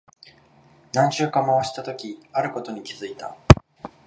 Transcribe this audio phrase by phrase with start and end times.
[0.93, 3.37] 何周か回したとき、あることに気づいた。